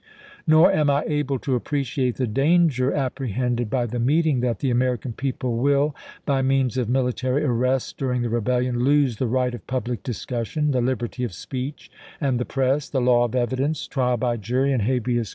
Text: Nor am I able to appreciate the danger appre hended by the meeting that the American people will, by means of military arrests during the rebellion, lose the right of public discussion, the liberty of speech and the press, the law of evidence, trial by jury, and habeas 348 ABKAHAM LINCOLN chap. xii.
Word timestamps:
Nor 0.47 0.71
am 0.71 0.89
I 0.89 1.03
able 1.05 1.37
to 1.37 1.53
appreciate 1.53 2.15
the 2.15 2.25
danger 2.25 2.89
appre 2.91 3.29
hended 3.33 3.69
by 3.69 3.85
the 3.85 3.99
meeting 3.99 4.39
that 4.39 4.57
the 4.57 4.71
American 4.71 5.13
people 5.13 5.57
will, 5.57 5.95
by 6.25 6.41
means 6.41 6.75
of 6.75 6.89
military 6.89 7.43
arrests 7.43 7.93
during 7.93 8.23
the 8.23 8.29
rebellion, 8.29 8.79
lose 8.79 9.17
the 9.17 9.27
right 9.27 9.53
of 9.53 9.67
public 9.67 10.01
discussion, 10.01 10.71
the 10.71 10.81
liberty 10.81 11.23
of 11.23 11.33
speech 11.35 11.91
and 12.19 12.39
the 12.39 12.45
press, 12.45 12.89
the 12.89 12.99
law 12.99 13.25
of 13.25 13.35
evidence, 13.35 13.85
trial 13.85 14.17
by 14.17 14.37
jury, 14.37 14.71
and 14.71 14.81
habeas 14.81 14.89
348 14.89 14.89
ABKAHAM 14.89 15.05
LINCOLN 15.05 15.19
chap. 15.19 15.27
xii. 15.27 15.29